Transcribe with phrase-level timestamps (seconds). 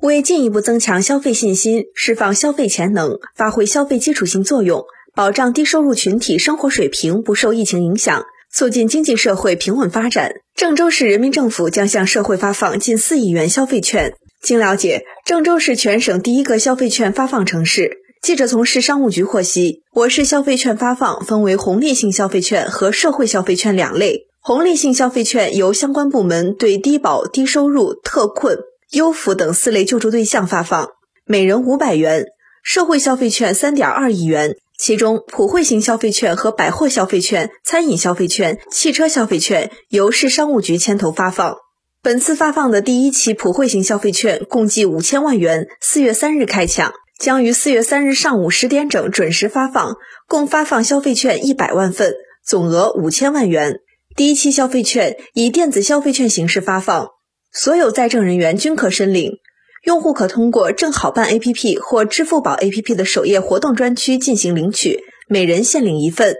[0.00, 4.84] 为进一步增强消费信心，释放消费潜能，发挥消费基础性作用，
[5.14, 14.14] 保障低收入群体生活水平不受疫情影响，促进经济社会平稳发展，郑州市人民政府将向社会发放近四亿元消费券。
[14.42, 17.98] 经了解，郑州是全省第一个消费券发放城市。
[18.22, 24.28] 记者从市商务局获悉，我市消费券发放分为红利性消费券和社会消费券两类。
[24.42, 28.56] 红利性消费券由相关部门对低保、低收入、特困、
[28.90, 30.88] 优抚等四类救助对象发放，
[31.24, 32.24] 每人五百元；
[32.62, 41.56] 社会消费券三点二亿元，其中普惠型消费券和百货消费券、餐饮消费券、汽车消费券由市商务局牵头发放。
[42.02, 46.92] 本次发放的第一期普惠型消费券共计五千万元，四月三日开抢。
[47.20, 53.80] 将于四月三日上午十点整准时发放，共发放消费券一百万份，总额五千万元。
[54.16, 57.10] 第一期消费券以电子消费券形式发放，
[57.52, 59.38] 所有在证人员均可申领。
[59.82, 66.36] 用户可通过正好办 APP 或支付宝 APP 的首页活动专区进行领取，每人限领一份。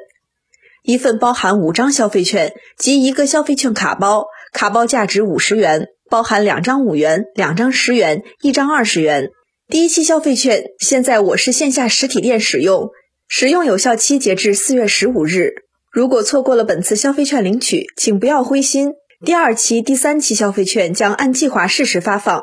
[0.83, 9.31] 一份包含五张消费券及一个消费券卡包，卡包价值五十元，包含两张五元、两张十元、一张二十元。
[9.69, 12.91] 第一期消费券现在我市线下实体店使用，
[13.27, 15.53] 使用有效期截至四月十五日。
[15.91, 22.42] 如果错过了本次消费券领取，请不要灰心，第二期、第三期消费券将按计划适时发放。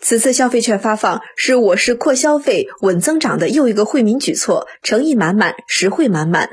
[0.00, 6.50] 此次消费券发放是我市扩消费、稳增长的又一个惠民举措，诚意满满，实惠满满。